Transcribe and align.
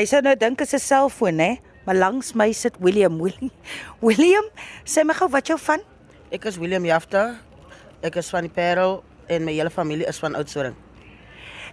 Jy 0.00 0.06
sou 0.08 0.22
nou 0.24 0.32
dink 0.32 0.62
is 0.64 0.72
'n 0.72 0.80
selfoon, 0.80 1.38
hè? 1.38 1.60
Maar 1.84 1.94
langs 1.94 2.32
my 2.32 2.52
sit 2.52 2.72
William. 2.80 3.20
William, 3.20 3.50
William 4.06 4.46
sê 4.84 5.04
my 5.04 5.12
gou 5.12 5.28
wat 5.28 5.46
jou 5.46 5.58
van? 5.60 5.80
Ek 6.32 6.46
is 6.48 6.56
Willem 6.56 6.86
Jafta. 6.88 7.36
Ek 8.00 8.16
is 8.16 8.30
van 8.30 8.48
die 8.48 8.54
Parel 8.54 9.04
en 9.28 9.44
my 9.44 9.52
hele 9.52 9.68
familie 9.68 10.08
is 10.08 10.18
van 10.18 10.34
Oudtshoorn. 10.34 10.72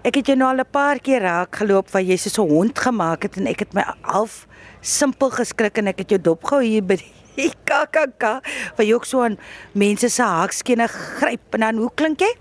Ek 0.03 0.19
het 0.19 0.27
jou 0.27 0.35
nou 0.35 0.51
al 0.51 0.59
'n 0.59 0.67
paar 0.67 0.99
keer 0.99 1.23
raak 1.23 1.55
geloop 1.55 1.87
waar 1.89 2.03
jy 2.03 2.17
so 2.17 2.43
'n 2.43 2.49
hond 2.49 2.79
gemaak 2.79 3.23
het 3.23 3.37
en 3.37 3.47
ek 3.47 3.59
het 3.59 3.73
my 3.73 3.83
half 4.01 4.45
simpel 4.81 5.31
geskrik 5.31 5.77
en 5.77 5.87
ek 5.87 5.99
het 5.99 6.09
jou 6.09 6.19
dopgehou 6.19 6.63
hier 6.63 6.83
by 6.83 6.99
die 6.99 7.51
KKK 7.63 8.43
waar 8.75 8.85
jy 8.85 8.93
ook 8.93 9.05
so 9.05 9.23
aan 9.23 9.39
mense 9.71 10.09
se 10.09 10.23
haakskene 10.23 10.87
gryp 10.87 11.53
en 11.53 11.59
dan 11.59 11.77
hoe 11.77 11.91
klink 11.95 12.19
jy? 12.19 12.35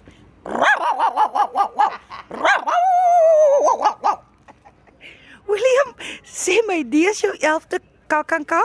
William, 5.47 5.95
sê 6.27 6.59
my, 6.77 6.85
dis 6.93 7.23
jou 7.25 7.33
11de 7.33 7.81
KKK? 8.11 8.61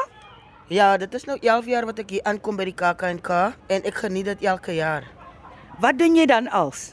Ja, 0.71 0.97
dit 0.99 1.13
is 1.13 1.23
nou 1.27 1.38
11 1.39 1.67
jaar 1.71 1.85
wat 1.88 1.99
ek 2.03 2.09
hier 2.15 2.23
aankom 2.27 2.57
by 2.59 2.65
die 2.67 2.75
KAK&K 2.75 3.38
en 3.71 3.85
ek 3.88 3.99
geniet 4.03 4.27
dit 4.33 4.45
elke 4.52 4.75
jaar. 4.75 5.07
Wat 5.83 5.99
doen 5.99 6.16
jy 6.16 6.25
dan 6.27 6.49
als? 6.52 6.91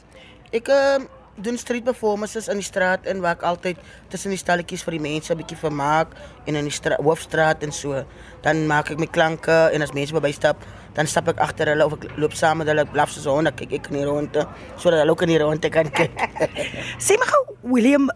Ek 0.55 0.71
uh, 0.71 0.99
doen 1.39 1.59
street 1.59 1.83
performances 1.87 2.47
in 2.51 2.59
die 2.59 2.67
straat 2.67 3.07
in 3.07 3.19
waar 3.23 3.37
ek 3.37 3.43
altyd 3.47 3.79
tussen 4.11 4.31
die 4.31 4.39
stalletjies 4.39 4.83
vir 4.87 4.95
die 4.95 5.03
mense 5.03 5.31
'n 5.33 5.39
bietjie 5.39 5.59
vermaak 5.59 6.15
en 6.47 6.55
in 6.55 6.67
die 6.67 6.75
stra 6.75 6.95
hoofstraat 6.99 7.63
en 7.63 7.71
so. 7.75 8.03
Dan 8.43 8.67
maak 8.67 8.91
ek 8.91 8.99
my 8.99 9.07
klanke 9.07 9.71
en 9.75 9.83
as 9.83 9.95
mense 9.95 10.15
bystap, 10.15 10.63
dan 10.95 11.07
stap 11.07 11.27
ek 11.27 11.39
agter 11.39 11.67
hulle 11.67 11.85
of 11.85 11.99
ek 11.99 12.15
loop 12.17 12.33
saam 12.33 12.63
met 12.63 12.67
hulle, 12.67 12.87
ek 12.87 12.91
blaf 12.95 13.11
soos 13.11 13.27
'n 13.27 13.35
hond, 13.35 13.47
ek 13.47 13.55
kyk 13.55 13.73
ek 13.73 13.91
in 13.91 13.99
die 13.99 14.07
ronde 14.07 14.47
sodat 14.77 14.99
hulle 15.03 15.11
ook 15.11 15.23
in 15.23 15.35
die 15.35 15.39
ronde 15.39 15.69
kan 15.69 15.91
kyk. 15.91 16.11
Sê 17.05 17.19
my 17.19 17.27
gou, 17.27 17.43
William, 17.63 18.09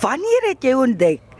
wanneer 0.00 0.52
het 0.52 0.64
jy 0.64 0.72
ontdek 0.72 1.31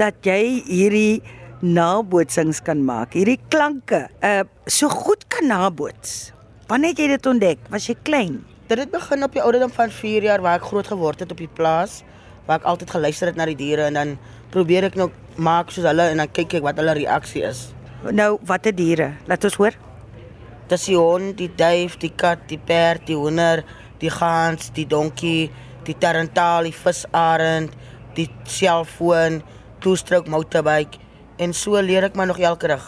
dat 0.00 0.24
jy 0.24 0.62
hierdie 0.64 1.20
nabootsings 1.60 2.62
kan 2.64 2.80
maak, 2.84 3.12
hierdie 3.18 3.40
klanke, 3.52 4.06
uh 4.24 4.44
so 4.70 4.88
goed 4.88 5.26
kan 5.28 5.50
naboots? 5.50 6.30
Wanneer 6.70 6.94
het 6.94 7.02
jy 7.02 7.08
dit 7.10 7.26
ontdek? 7.26 7.66
Was 7.72 7.88
jy 7.90 7.96
klein? 8.06 8.38
Dit 8.70 8.78
het 8.78 8.92
begin 8.92 9.26
op 9.26 9.34
die 9.34 9.42
ouderdom 9.42 9.72
van 9.74 9.90
4 9.90 10.28
jaar 10.28 10.42
waar 10.44 10.60
ek 10.60 10.68
groot 10.70 10.86
geword 10.86 11.20
het 11.24 11.32
op 11.34 11.42
die 11.42 11.50
plaas 11.50 12.00
waar 12.46 12.60
ek 12.60 12.66
altyd 12.66 12.90
geluister 12.90 13.30
het 13.30 13.36
na 13.38 13.46
die 13.46 13.58
diere 13.58 13.84
en 13.86 13.98
dan 13.98 14.16
probeer 14.50 14.88
ek 14.88 14.96
nou 14.98 15.10
maak 15.38 15.70
soos 15.70 15.86
hulle 15.86 16.08
en 16.10 16.22
dan 16.22 16.30
kyk 16.34 16.56
ek 16.58 16.64
wat 16.66 16.80
hulle 16.80 16.96
reaksie 16.98 17.44
is. 17.46 17.68
Nou, 18.10 18.38
watter 18.48 18.74
diere? 18.74 19.12
Laat 19.30 19.44
ons 19.46 19.58
hoor. 19.60 19.76
Dis 20.70 20.86
die 20.88 20.96
hond, 20.98 21.36
die 21.38 21.50
duif, 21.54 21.94
die 22.02 22.10
kat, 22.10 22.42
die 22.50 22.58
perd, 22.58 23.04
die 23.06 23.18
hoender, 23.18 23.62
die 24.02 24.10
gans, 24.10 24.70
die 24.74 24.86
donkie, 24.88 25.50
die 25.86 25.96
tarantaal, 25.98 26.66
die 26.66 26.74
visarend, 26.74 27.74
die 28.18 28.26
selfoon, 28.50 29.40
toestrook 29.80 30.28
motorbike 30.28 30.98
en 31.40 31.54
so 31.56 31.80
leer 31.80 32.04
ek 32.10 32.16
maar 32.18 32.28
nog 32.30 32.38
elke 32.38 32.68
dag. 32.68 32.84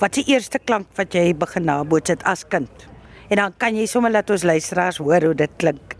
Wat 0.00 0.16
is 0.16 0.24
die 0.24 0.34
eerste 0.34 0.58
klank 0.58 0.88
wat 0.96 1.14
jy 1.14 1.34
begin 1.36 1.68
naboots 1.68 2.12
het 2.12 2.24
as 2.24 2.46
kind? 2.48 2.88
En 3.28 3.36
dan 3.36 3.54
kan 3.56 3.76
jy 3.76 3.86
sommer 3.86 4.10
laat 4.10 4.30
ons 4.30 4.42
luisteraars 4.42 4.98
hoor 4.98 5.30
hoe 5.30 5.34
dit 5.34 5.52
klink. 5.60 5.96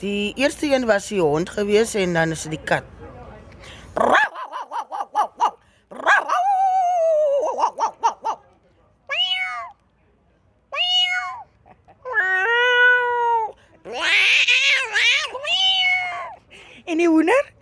Die 0.00 0.32
eerste 0.40 0.66
een 0.66 0.88
was 0.88 1.08
die 1.12 1.20
hond 1.20 1.52
gewees 1.54 1.94
en 1.94 2.16
dan 2.16 2.34
is 2.34 2.42
dit 2.48 2.56
die 2.56 2.64
kat. 2.64 2.84
En 16.84 16.98
die 17.00 17.08
hoender? 17.08 17.52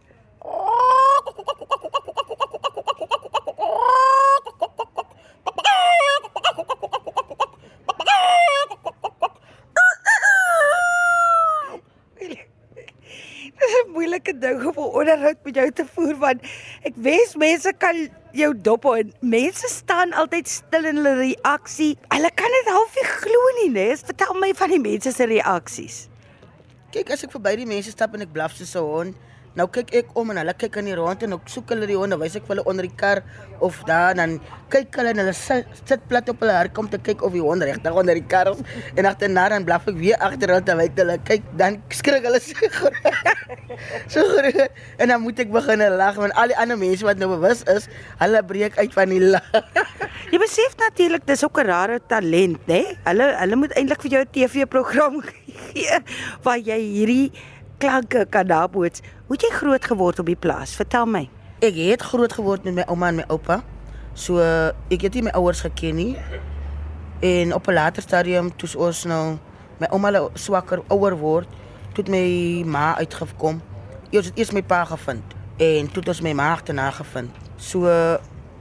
Dis 13.59 13.75
'n 13.85 13.91
moeilike 13.95 14.39
ding 14.39 14.65
om 14.67 14.77
'n 14.85 14.92
onderhoud 15.03 15.41
met 15.45 15.61
jou 15.61 15.69
te 15.83 15.87
voer 15.95 16.17
want 16.23 16.47
ek 16.89 16.99
wens 17.07 17.35
mense 17.41 17.73
kan 17.83 17.99
jou 18.37 18.53
dop 18.69 18.87
hou 18.89 18.95
en 19.01 19.13
mense 19.21 19.69
staan 19.69 20.15
altyd 20.17 20.49
stil 20.49 20.89
in 20.89 21.01
hulle 21.01 21.15
reaksie. 21.21 21.93
Hulle 22.15 22.31
kan 22.39 22.57
dit 22.57 22.71
half 22.73 22.97
nie 22.97 23.09
glo 23.11 23.51
nie, 23.61 23.69
né? 23.75 23.91
Vertel 24.01 24.39
my 24.41 24.53
van 24.57 24.73
die 24.73 24.81
mense 24.83 25.13
se 25.13 25.29
reaksies. 25.29 25.99
Kyk 26.93 27.13
as 27.15 27.25
ek 27.25 27.33
verby 27.33 27.55
die 27.63 27.69
mense 27.69 27.93
stap 27.93 28.17
en 28.17 28.25
ek 28.25 28.33
blaf 28.33 28.57
soos 28.57 28.75
'n 28.77 28.85
hond, 28.85 29.17
nou 29.59 29.67
kyk 29.69 29.93
ek 30.01 30.13
om 30.19 30.33
en 30.33 30.41
hulle 30.41 30.55
kyk 30.57 30.79
in 30.81 30.89
die 30.89 30.97
rond 30.97 31.23
en 31.27 31.37
ek 31.37 31.51
soek 31.53 31.73
hulle 31.75 31.89
die 31.89 31.97
honde, 31.99 32.17
wys 32.21 32.37
ek 32.39 32.47
vir 32.47 32.57
hulle 32.57 32.65
onder 32.71 32.87
die 32.89 32.97
kar 32.97 33.21
of 33.63 33.83
daar 33.89 34.17
dan 34.19 34.39
kyk 34.73 34.97
hulle 34.97 35.13
en 35.13 35.21
hulle 35.23 35.35
sit, 35.37 35.69
sit 35.89 36.07
plat 36.09 36.29
op 36.33 36.41
hulle 36.43 36.55
hurk 36.57 36.79
om 36.81 36.89
te 36.89 37.01
kyk 37.09 37.25
of 37.27 37.37
die 37.37 37.45
hond 37.45 37.65
regtig 37.69 37.99
onder 38.03 38.17
die 38.17 38.25
kar 38.35 38.53
is 38.55 38.63
en 38.97 39.09
agterna 39.11 39.49
dan 39.53 39.67
blaf 39.69 39.89
ek 39.93 39.99
weer 40.01 40.17
agter 40.25 40.55
hulle 40.55 40.65
terwyl 40.67 40.95
hulle 41.03 41.19
kyk, 41.29 41.45
dan 41.61 41.79
skrik 41.93 42.25
hulle 42.29 42.41
so 42.41 42.73
groot. 42.79 42.97
so 44.15 44.25
groot 44.33 44.83
en 44.99 45.13
dan 45.13 45.21
moet 45.25 45.45
ek 45.45 45.53
begin 45.53 45.85
lag 46.01 46.17
want 46.21 46.37
al 46.41 46.55
die 46.55 46.59
ander 46.65 46.81
mense 46.81 47.05
wat 47.07 47.21
nou 47.21 47.33
bewus 47.35 47.65
is, 47.77 47.91
hulle 48.23 48.43
breek 48.49 48.79
uit 48.81 48.97
van 48.97 49.13
die 49.13 49.23
lag. 49.37 49.53
Jy 50.33 50.41
besef 50.41 50.77
natuurlik 50.81 51.27
dis 51.29 51.45
ook 51.45 51.59
'n 51.61 51.67
rare 51.69 52.01
talent, 52.09 52.61
né? 52.67 52.97
Hulle 53.05 53.27
hulle 53.37 53.57
moet 53.57 53.73
eintlik 53.77 54.01
vir 54.01 54.13
jou 54.17 54.23
'n 54.25 54.33
TV-program 54.33 55.21
gee 55.73 55.99
waar 56.43 56.59
jy 56.59 56.79
hierdie 56.81 57.33
klanke 57.83 58.27
kan 58.31 58.47
naboots. 58.47 59.03
Hoe 59.27 59.37
het 59.37 59.43
jy 59.47 59.51
groot 59.57 59.85
geword 59.91 60.21
op 60.23 60.29
die 60.31 60.39
plaas? 60.39 60.75
Vertel 60.79 61.07
my. 61.11 61.25
Ek 61.63 61.75
het 61.79 62.03
groot 62.13 62.33
geword 62.33 62.65
met 62.67 62.77
my 62.79 62.85
ouma 62.91 63.11
en 63.11 63.21
my 63.23 63.27
oupa. 63.33 63.61
So 64.15 64.39
ek 64.93 65.07
het 65.09 65.17
nie 65.19 65.25
my 65.27 65.35
ouers 65.39 65.63
geken 65.67 65.99
nie. 65.99 66.13
En 67.23 67.55
op 67.55 67.67
'n 67.69 67.75
later 67.75 68.03
stadium 68.03 68.51
toe 68.57 68.69
ons 68.79 69.05
nou 69.05 69.39
my 69.81 69.87
ouma 69.91 70.29
swakker 70.35 70.83
ouer 70.89 71.17
word, 71.19 71.49
toe 71.95 72.05
my 72.09 72.63
ma 72.67 72.97
uitgekom. 72.97 73.61
Eers 74.11 74.27
het 74.27 74.39
eers 74.39 74.53
my 74.53 74.63
pa 74.63 74.85
gevind 74.85 75.23
en 75.59 75.87
toe 75.87 76.01
het 76.01 76.09
ons 76.09 76.21
my 76.21 76.33
ma 76.33 76.53
agterna 76.53 76.91
gevind. 76.91 77.31
So 77.57 77.87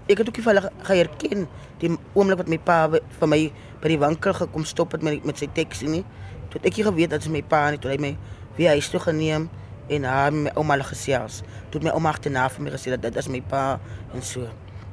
ek 0.07 0.17
het 0.17 0.27
ook 0.27 0.35
nie 0.35 0.43
vir 0.43 0.53
hulle 0.53 0.61
ge- 0.61 0.85
geherken 0.85 1.47
die 1.79 1.97
oomblik 2.13 2.37
wat 2.37 2.47
my 2.47 2.57
pa 2.57 2.89
vir 2.89 3.27
my 3.27 3.51
by 3.81 3.87
die 3.87 3.99
winkel 3.99 4.33
gekom 4.33 4.65
stop 4.65 4.91
het 4.91 5.01
met 5.01 5.25
met 5.25 5.37
sy 5.37 5.47
taxi 5.53 5.87
nie. 5.87 6.05
Toe 6.49 6.59
het 6.61 6.65
ek 6.65 6.75
nie 6.77 6.85
geweet 6.85 7.09
dat 7.09 7.21
dit 7.21 7.31
my 7.31 7.41
pa 7.43 7.69
nie, 7.69 7.79
toe 7.79 7.91
hy 7.91 7.97
my 7.97 8.17
weer 8.55 8.75
huis 8.75 8.89
toe 8.89 8.99
geneem 8.99 9.49
en 9.91 10.03
haar 10.07 10.33
met 10.33 10.43
my 10.43 10.51
ouma 10.55 10.77
hulle 10.77 10.87
gesels. 10.87 11.41
Toe 11.69 11.79
het 11.79 11.87
my 11.89 11.93
ouma 11.95 12.11
agterna 12.13 12.47
vir 12.49 12.65
my 12.65 12.73
gesê 12.73 12.93
dat 12.95 13.03
dit 13.05 13.15
is 13.19 13.29
my 13.31 13.41
pa 13.41 13.79
en 14.15 14.23
so. 14.23 14.47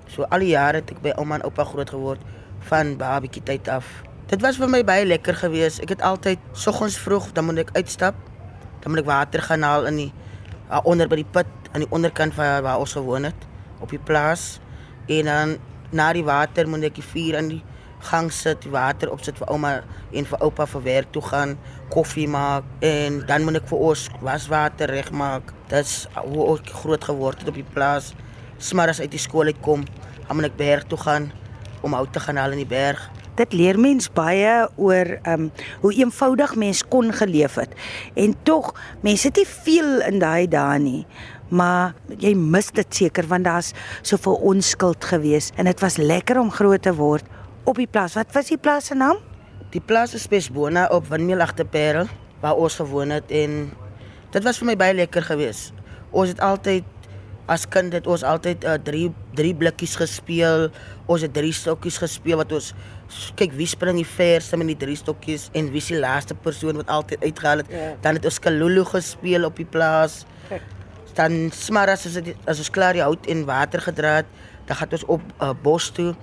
So 0.09 0.27
al 0.33 0.45
die 0.45 0.53
jare 0.55 0.83
het 0.83 0.91
ek 0.95 1.03
by 1.05 1.15
ouma 1.21 1.39
en 1.39 1.47
oupa 1.49 1.67
groot 1.69 1.91
geword 1.91 2.23
van 2.71 2.97
babietjie 2.99 3.45
tyd 3.47 3.69
af. 3.73 3.87
Dit 4.29 4.43
was 4.45 4.59
vir 4.61 4.69
my 4.69 4.83
baie 4.85 5.07
lekker 5.07 5.37
geweest. 5.37 5.83
Ek 5.85 5.95
het 5.95 6.03
altyd 6.05 6.43
soggens 6.53 6.99
vroeg 7.01 7.31
dan 7.37 7.49
moet 7.49 7.63
ek 7.67 7.75
uitstap. 7.77 8.17
Dan 8.83 8.93
moet 8.93 9.05
ek 9.05 9.11
water 9.11 9.45
gaan 9.45 9.67
haal 9.67 9.89
in 9.91 10.03
die 10.05 10.11
uh, 10.71 10.81
onder 10.85 11.09
by 11.09 11.23
die 11.23 11.31
put 11.37 11.49
aan 11.73 11.85
die 11.85 11.91
onderkant 11.95 12.35
van 12.37 12.63
waar 12.65 12.81
ons 12.81 12.93
gewoon 12.97 13.29
het 13.29 13.49
op 13.81 13.93
die 13.95 14.03
plaas. 14.03 14.59
En 15.07 15.31
dan 15.31 15.57
na 15.91 16.13
die 16.13 16.25
water 16.25 16.69
moet 16.69 16.91
ek 16.91 17.01
die 17.01 17.09
vuur 17.13 17.39
aan 17.39 17.53
die 17.55 17.63
gang 18.01 18.31
sit, 18.33 18.65
water 18.71 19.11
opsit 19.13 19.39
vir 19.41 19.51
ouma 19.53 19.73
en 20.13 20.29
vir 20.29 20.43
oupa 20.45 20.67
vir 20.67 20.85
werk 20.87 21.13
toe 21.13 21.23
gaan, 21.23 21.57
koffie 21.93 22.29
maak 22.31 22.65
en 22.85 23.21
dan 23.27 23.45
moet 23.47 23.61
ek 23.63 23.69
vir 23.71 23.85
ons 23.91 24.07
waswater 24.25 24.91
regmaak. 24.93 25.53
Dis 25.73 26.07
hoe 26.17 26.49
ek 26.55 26.73
groot 26.83 27.05
geword 27.11 27.43
het 27.43 27.53
op 27.53 27.59
die 27.59 27.67
plaas. 27.75 28.15
Smaras 28.59 29.01
uit 29.01 29.13
die 29.13 29.23
skool 29.23 29.51
uitkom, 29.53 29.85
dan 30.27 30.39
moet 30.39 30.51
ek 30.51 30.59
berg 30.59 30.89
toe 30.91 30.99
gaan 30.99 31.31
om 31.83 31.95
hout 31.95 32.13
te 32.13 32.23
gaan 32.23 32.39
haal 32.41 32.55
in 32.57 32.65
die 32.65 32.71
berg. 32.71 33.01
Dit 33.39 33.53
leer 33.55 33.79
mens 33.79 34.09
baie 34.11 34.67
oor 34.77 35.13
ehm 35.23 35.49
um, 35.49 35.51
hoe 35.85 35.93
eenvoudig 35.95 36.57
mens 36.59 36.83
kon 36.83 37.13
geleef 37.15 37.55
het. 37.61 37.75
En 38.19 38.35
tog, 38.43 38.73
mense 39.03 39.29
het 39.29 39.39
nie 39.39 39.47
veel 39.47 40.01
in 40.09 40.19
daai 40.19 40.49
dae 40.51 40.79
nie. 40.83 41.05
Maar 41.49 41.95
jy 42.19 42.35
mis 42.35 42.73
dit 42.75 42.95
seker 42.95 43.29
want 43.31 43.47
daar's 43.47 43.73
soveel 44.03 44.35
onskuld 44.51 45.05
gewees 45.05 45.53
en 45.57 45.71
dit 45.71 45.81
was 45.81 45.97
lekker 45.97 46.41
om 46.41 46.51
groot 46.53 46.83
te 46.83 46.93
word 46.95 47.25
op 47.69 47.77
die 47.77 47.89
plaas. 47.91 48.17
Wat 48.17 48.33
was 48.33 48.49
die 48.49 48.59
plaas 48.59 48.89
se 48.89 48.97
naam? 48.97 49.19
Die 49.75 49.83
plaas 49.85 50.15
is 50.17 50.25
Spesbona 50.25 50.87
op 50.95 51.11
Windmeel 51.13 51.45
agter 51.45 51.67
Parel 51.69 52.09
waar 52.41 52.57
ons 52.57 52.79
gewoon 52.79 53.11
het 53.13 53.33
en 53.35 53.67
dit 54.33 54.45
was 54.47 54.61
vir 54.61 54.71
my 54.71 54.77
baie 54.79 54.95
lekker 54.97 55.27
geweest. 55.27 55.75
Ons 56.11 56.33
het 56.33 56.41
altyd 56.41 56.87
as 57.49 57.67
kind 57.69 57.93
het 57.97 58.07
ons 58.09 58.25
altyd 58.25 58.65
uh, 58.65 58.77
drie 58.85 59.09
drie 59.37 59.53
blikkies 59.57 59.97
gespeel. 60.01 60.69
Ons 61.09 61.25
het 61.27 61.35
drie 61.37 61.53
stokkies 61.53 61.99
gespeel 62.01 62.41
wat 62.41 62.53
ons 62.57 62.73
kyk 63.37 63.53
wie 63.57 63.69
spring 63.69 64.01
die 64.01 64.09
verste 64.09 64.57
met 64.61 64.69
die 64.73 64.79
drie 64.81 64.97
stokkies 64.97 65.49
en 65.57 65.71
wie 65.73 65.83
is 65.83 65.91
die 65.93 66.01
laaste 66.01 66.37
persoon 66.37 66.81
wat 66.81 66.93
altyd 66.93 67.25
uitgehaal 67.25 67.65
het. 67.65 67.73
Ja. 67.73 67.93
Dan 68.05 68.21
het 68.21 68.29
ons 68.29 68.41
kalulu 68.45 68.85
gespeel 68.89 69.45
op 69.49 69.61
die 69.61 69.69
plaas. 69.69 70.23
Dan 71.19 71.49
smaras 71.53 72.07
as 72.07 72.21
dit 72.21 72.35
as 72.47 72.61
ons 72.63 72.73
klaar 72.73 72.97
die 72.97 73.05
hout 73.05 73.27
en 73.29 73.45
water 73.49 73.83
gedra 73.83 74.21
het, 74.21 74.29
dan 74.69 74.77
gaan 74.79 74.93
ons 74.93 75.09
op 75.09 75.21
'n 75.21 75.45
uh, 75.45 75.53
bos 75.63 75.91
toe. 75.91 76.15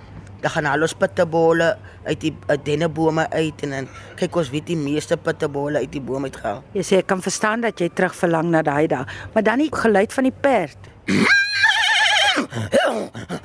Dan 0.46 0.54
gaan 0.54 0.66
al 0.70 0.84
ons 0.86 0.92
pittebolle 0.94 1.72
uit 2.06 2.20
die 2.22 2.30
dennebome 2.62 3.24
uit 3.32 3.62
en 3.66 3.72
dan 3.74 3.88
kyk 4.14 4.36
ons 4.38 4.52
wie 4.54 4.62
die 4.62 4.76
meeste 4.78 5.18
pittebolle 5.18 5.82
uit 5.82 5.90
die 5.90 5.98
boom 5.98 6.22
uitgehaal. 6.28 6.62
Jy 6.76 6.84
sê 6.86 7.00
ek 7.02 7.08
kan 7.10 7.18
verstaan 7.24 7.66
dat 7.66 7.82
jy 7.82 7.88
terug 7.90 8.14
verlang 8.14 8.54
na 8.54 8.62
daai 8.62 8.86
dae, 8.92 9.02
maar 9.34 9.42
dan 9.42 9.58
die 9.64 9.72
geluid 9.74 10.14
van 10.14 10.30
die 10.30 10.36
perd. 10.46 10.78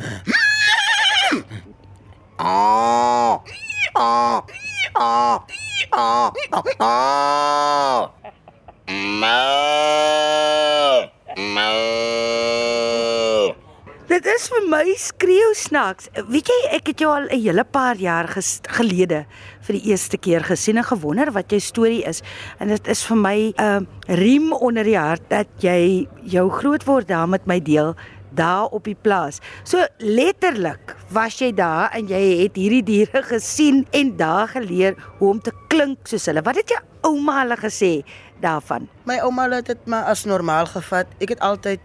is 14.82 14.88
vir 14.88 14.94
my 14.94 14.98
skreeu 14.98 15.54
snaaks. 15.54 16.08
Weet 16.32 16.50
jy, 16.50 16.56
ek 16.78 16.88
het 16.92 17.02
jou 17.02 17.10
al 17.14 17.28
'n 17.30 17.42
hele 17.42 17.64
paar 17.64 17.96
jaar 17.96 18.28
ges 18.28 18.62
gelede 18.66 19.26
vir 19.62 19.74
die 19.78 19.92
eerste 19.92 20.18
keer 20.18 20.42
gesien 20.42 20.78
en 20.78 20.84
gewonder 20.84 21.32
wat 21.32 21.52
jou 21.52 21.60
storie 21.60 22.04
is. 22.04 22.22
En 22.60 22.68
dit 22.68 22.88
is 22.88 23.04
vir 23.04 23.18
my 23.18 23.54
'n 23.58 23.62
uh, 23.62 23.82
riem 24.08 24.54
onder 24.54 24.84
die 24.84 24.98
hart 24.98 25.22
dat 25.30 25.48
jy 25.60 26.08
jou 26.24 26.50
grootword 26.50 27.08
daar 27.08 27.30
met 27.30 27.46
my 27.46 27.60
deel 27.60 27.96
daar 28.34 28.72
op 28.72 28.84
die 28.84 28.96
plaas. 28.96 29.40
So 29.64 29.86
letterlik 29.98 30.96
was 31.10 31.40
jy 31.40 31.54
daar 31.54 31.92
en 31.94 32.08
jy 32.08 32.42
het 32.42 32.56
hierdie 32.56 32.84
diere 32.84 33.22
gesien 33.24 33.86
en 33.92 34.18
daar 34.18 34.48
geleer 34.48 34.96
hoe 35.20 35.30
om 35.30 35.42
te 35.42 35.52
klink 35.68 36.08
soos 36.08 36.26
hulle. 36.26 36.42
Wat 36.42 36.56
het 36.56 36.70
jou 36.70 36.80
ouma 37.02 37.42
hulle 37.42 37.58
gesê 37.58 38.04
daarvan? 38.42 38.88
My 39.06 39.20
ouma 39.20 39.50
het 39.50 39.66
dit 39.66 39.86
maar 39.86 40.06
as 40.06 40.26
normaal 40.26 40.66
gevat. 40.66 41.08
Ek 41.20 41.30
het 41.30 41.40
altyd 41.40 41.80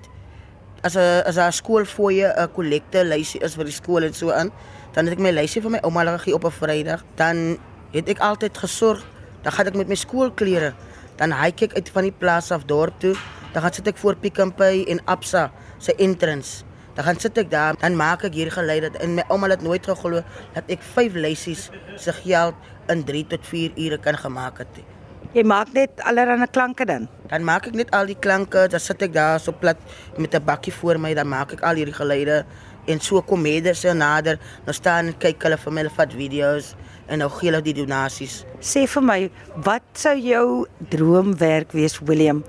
as 0.87 0.95
'n 0.95 1.23
as 1.31 1.37
'n 1.39 1.53
skoolfooie 1.61 2.29
'n 2.31 2.53
kollekte 2.57 3.01
lysie 3.05 3.41
is 3.47 3.55
vir 3.59 3.65
die 3.65 3.79
skool 3.81 4.03
en 4.05 4.15
so 4.15 4.31
aan, 4.31 4.51
dan 4.95 5.05
het 5.05 5.15
ek 5.19 5.25
my 5.27 5.31
lysie 5.31 5.63
vir 5.63 5.71
my 5.71 5.81
ouma 5.83 6.05
laat 6.05 6.23
gee 6.23 6.35
op 6.35 6.45
'n 6.45 6.59
Vrydag. 6.61 7.03
Dan 7.17 7.59
het 7.93 8.09
ek 8.09 8.19
altyd 8.19 8.59
gesorg, 8.59 9.03
dan 9.43 9.53
gaan 9.53 9.67
ek 9.67 9.75
met 9.75 9.89
my 9.89 9.95
skoolklere, 9.95 10.75
dan 11.17 11.33
hike 11.33 11.65
ek 11.65 11.75
uit 11.75 11.89
van 11.89 12.03
die 12.03 12.13
plaas 12.13 12.51
af 12.51 12.65
dorp 12.65 12.95
toe, 13.01 13.15
dan 13.53 13.63
gaan 13.63 13.73
sit 13.73 13.87
ek 13.87 13.97
voor 13.97 14.17
Pick 14.17 14.39
n 14.39 14.53
Pay 14.55 14.85
en 14.85 15.01
Absa 15.05 15.51
se 15.79 15.95
entrance. 15.95 16.65
Dan 16.95 17.05
gaan 17.05 17.21
sit 17.21 17.39
ek 17.39 17.51
daar, 17.51 17.75
dan 17.79 17.97
maak 17.97 18.25
ek 18.25 18.35
hier 18.35 18.51
gelei 18.51 18.81
dat 18.81 18.97
en 18.97 19.15
my 19.15 19.25
ouma 19.29 19.49
het 19.49 19.63
nooit 19.63 19.85
geglo 19.85 20.23
dat 20.55 20.65
ek 20.69 20.83
5 20.83 21.13
lysies 21.15 21.71
se 21.97 22.13
geld 22.13 22.55
in 22.89 23.05
3 23.05 23.27
tot 23.27 23.47
4 23.47 23.73
ure 23.77 23.99
kan 23.99 24.17
gemaak 24.17 24.59
het. 24.59 24.96
Jy 25.35 25.43
maak 25.43 25.73
net 25.75 26.01
allerlei 26.07 26.47
klanke 26.53 26.85
dan. 26.87 27.09
Dan 27.31 27.45
maak 27.45 27.67
ek 27.67 27.75
net 27.75 27.91
al 27.97 28.07
die 28.07 28.19
klanke, 28.19 28.69
dan 28.71 28.81
sit 28.81 29.03
ek 29.03 29.13
daar 29.13 29.41
so 29.41 29.53
plat 29.53 29.79
met 30.19 30.35
'n 30.35 30.45
bakkie 30.45 30.73
voor 30.73 30.99
my, 30.99 31.15
dan 31.15 31.29
maak 31.29 31.53
ek 31.53 31.63
al 31.63 31.75
hierdie 31.75 31.95
geluide 31.95 32.45
en 32.87 33.01
so 33.01 33.23
kom 33.23 33.43
meders 33.43 33.81
se 33.81 33.93
nader, 33.93 34.39
nou 34.65 34.73
staan 34.73 35.07
en 35.07 35.19
kyk 35.19 35.43
hulle 35.43 35.59
vir 35.59 35.73
my 35.73 35.81
hulle 35.81 35.97
vat 35.97 36.13
video's 36.13 36.75
en 37.09 37.19
nou 37.19 37.29
gee 37.29 37.51
hulle 37.51 37.63
die 37.63 37.75
donasies. 37.75 38.45
Sê 38.61 38.87
vir 38.87 39.03
my, 39.03 39.31
wat 39.67 39.83
sou 39.95 40.15
jou 40.15 40.67
droomwerk 40.91 41.73
wees, 41.73 41.99
William? 42.01 42.45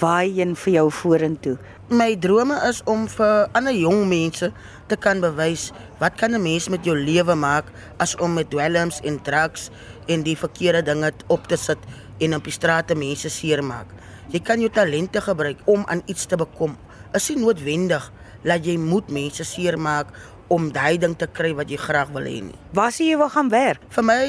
Waarheen 0.00 0.54
vir 0.56 0.72
jou 0.72 0.90
vorentoe? 0.90 1.56
My 1.88 2.14
drome 2.20 2.56
is 2.68 2.82
om 2.84 3.06
vir 3.08 3.48
ander 3.56 3.72
jong 3.72 4.02
mense 4.08 4.50
te 4.88 4.96
kan 4.96 5.20
bewys 5.24 5.72
wat 6.00 6.16
kan 6.20 6.34
'n 6.34 6.42
mens 6.42 6.68
met 6.68 6.84
jou 6.84 6.96
lewe 6.96 7.34
maak 7.34 7.64
as 7.98 8.16
om 8.16 8.34
met 8.34 8.50
dwelms 8.50 9.00
en 9.00 9.22
drugs 9.22 9.70
en 10.08 10.24
die 10.26 10.36
verkeerde 10.36 10.82
dinge 10.82 11.12
op 11.28 11.46
te 11.48 11.56
sit 11.56 11.78
en 12.18 12.34
op 12.34 12.44
die 12.44 12.54
strate 12.54 12.96
mense 12.98 13.30
seermaak. 13.30 13.92
Jy 14.32 14.40
kan 14.44 14.60
jou 14.60 14.70
talente 14.72 15.20
gebruik 15.24 15.60
om 15.64 15.84
aan 15.88 16.02
iets 16.06 16.26
te 16.28 16.36
bekom. 16.36 16.76
Is 17.16 17.28
nie 17.32 17.40
noodwendig 17.40 18.10
dat 18.44 18.66
jy 18.66 18.76
moet 18.80 19.08
mense 19.10 19.44
seermaak 19.44 20.12
om 20.48 20.70
daai 20.72 20.96
ding 21.00 21.14
te 21.18 21.28
kry 21.28 21.52
wat 21.56 21.68
jy 21.70 21.76
graag 21.80 22.10
wil 22.14 22.24
hê 22.24 22.40
nie. 22.44 22.56
Waar 22.76 22.92
sien 22.94 23.10
jy 23.10 23.18
wil 23.20 23.30
gaan 23.32 23.50
werk? 23.52 23.84
Vir 23.92 24.06
my 24.06 24.22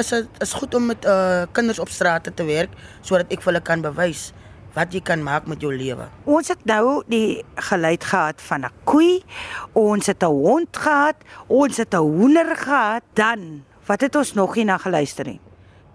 is 0.00 0.12
dit 0.14 0.42
is 0.44 0.56
goed 0.56 0.74
om 0.78 0.90
met 0.92 1.04
uh, 1.04 1.44
kinders 1.56 1.80
op 1.82 1.92
strate 1.92 2.32
te 2.32 2.46
werk 2.48 2.72
sodat 3.02 3.32
ek 3.32 3.44
vir 3.44 3.52
hulle 3.52 3.64
kan 3.64 3.84
bewys 3.84 4.30
wat 4.76 4.92
jy 4.92 5.00
kan 5.00 5.22
maak 5.24 5.46
met 5.48 5.62
jou 5.64 5.72
lewe. 5.72 6.04
Ons 6.28 6.52
het 6.52 6.64
nou 6.68 7.00
die 7.08 7.40
geluid 7.68 8.04
gehad 8.04 8.42
van 8.44 8.66
'n 8.68 8.72
koei, 8.84 9.24
ons 9.72 10.06
het 10.06 10.22
'n 10.22 10.32
hond 10.32 10.76
gehad, 10.76 11.16
ons 11.48 11.76
het 11.76 11.94
'n 11.94 12.04
hoender 12.04 12.56
gehad, 12.56 13.02
dan 13.14 13.64
wat 13.86 14.02
het 14.02 14.16
ons 14.18 14.34
nog 14.34 14.56
nie 14.58 14.66
na 14.66 14.78
geluister 14.82 15.28
nie? 15.28 15.40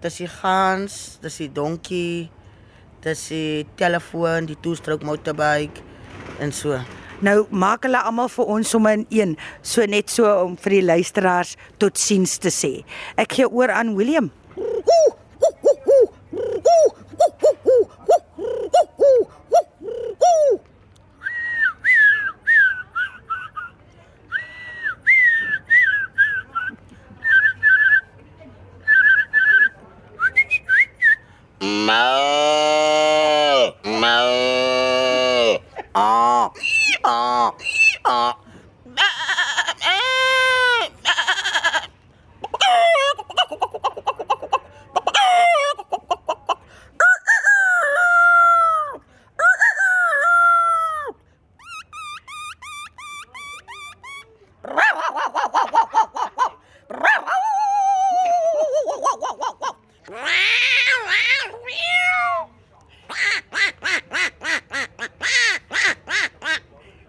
Dis 0.02 0.18
die 0.22 0.30
gans, 0.30 1.18
dis 1.22 1.36
die 1.44 1.50
donkie, 1.52 2.30
dis 3.04 3.22
die 3.30 3.66
telefoon, 3.78 4.48
die 4.50 4.58
two-stroke 4.62 5.06
motorbike 5.06 5.84
en 6.42 6.52
so. 6.54 6.78
Nou 7.22 7.44
maak 7.54 7.86
hulle 7.86 8.00
almal 8.02 8.30
vir 8.32 8.48
ons 8.50 8.72
sommer 8.74 8.96
in 8.98 9.06
een, 9.14 9.36
so 9.62 9.86
net 9.86 10.10
so 10.10 10.26
om 10.42 10.56
vir 10.58 10.78
die 10.80 10.86
luisteraars 10.88 11.54
totsiens 11.78 12.38
te 12.42 12.50
sê. 12.50 12.72
Ek 13.14 13.38
gee 13.38 13.46
oor 13.46 13.70
aan 13.70 13.94
William. 13.98 14.32
아우 34.12 35.58
아아아 37.04 38.41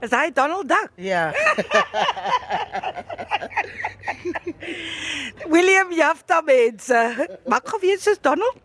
Is 0.03 0.11
hy 0.11 0.35
Donald 0.35 0.67
Duck? 0.67 0.91
Ja. 0.99 1.31
William 5.53 5.87
Jafta 5.95 6.41
mense. 6.43 6.99
Maak 7.47 7.71
gou 7.71 7.79
weer 7.79 7.95
soos 8.03 8.19
Donald. 8.19 8.59